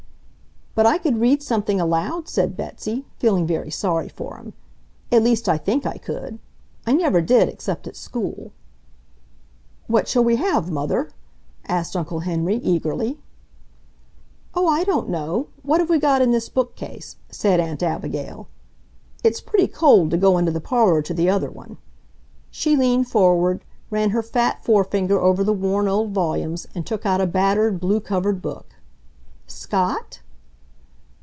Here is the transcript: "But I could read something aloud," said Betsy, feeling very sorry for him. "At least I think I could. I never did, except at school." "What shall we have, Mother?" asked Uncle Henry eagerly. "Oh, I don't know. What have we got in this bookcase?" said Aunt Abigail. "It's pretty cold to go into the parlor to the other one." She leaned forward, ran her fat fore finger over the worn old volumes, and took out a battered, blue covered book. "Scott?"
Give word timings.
"But 0.73 0.85
I 0.85 0.99
could 0.99 1.19
read 1.19 1.43
something 1.43 1.81
aloud," 1.81 2.29
said 2.29 2.55
Betsy, 2.55 3.05
feeling 3.17 3.45
very 3.45 3.69
sorry 3.69 4.07
for 4.07 4.37
him. 4.37 4.53
"At 5.11 5.21
least 5.21 5.49
I 5.49 5.57
think 5.57 5.85
I 5.85 5.97
could. 5.97 6.39
I 6.87 6.93
never 6.93 7.19
did, 7.19 7.49
except 7.49 7.87
at 7.87 7.97
school." 7.97 8.53
"What 9.87 10.07
shall 10.07 10.23
we 10.23 10.37
have, 10.37 10.71
Mother?" 10.71 11.11
asked 11.67 11.97
Uncle 11.97 12.21
Henry 12.21 12.55
eagerly. 12.55 13.19
"Oh, 14.55 14.65
I 14.65 14.85
don't 14.85 15.09
know. 15.09 15.47
What 15.61 15.81
have 15.81 15.89
we 15.89 15.99
got 15.99 16.21
in 16.21 16.31
this 16.31 16.47
bookcase?" 16.47 17.17
said 17.29 17.59
Aunt 17.59 17.83
Abigail. 17.83 18.47
"It's 19.25 19.41
pretty 19.41 19.67
cold 19.67 20.09
to 20.11 20.17
go 20.17 20.37
into 20.37 20.53
the 20.53 20.61
parlor 20.61 21.01
to 21.01 21.13
the 21.13 21.29
other 21.29 21.51
one." 21.51 21.79
She 22.49 22.77
leaned 22.77 23.09
forward, 23.09 23.65
ran 23.89 24.11
her 24.11 24.23
fat 24.23 24.63
fore 24.63 24.85
finger 24.85 25.19
over 25.19 25.43
the 25.43 25.51
worn 25.53 25.89
old 25.89 26.11
volumes, 26.13 26.65
and 26.73 26.85
took 26.87 27.05
out 27.05 27.19
a 27.19 27.27
battered, 27.27 27.81
blue 27.81 27.99
covered 27.99 28.41
book. 28.41 28.67
"Scott?" 29.47 30.21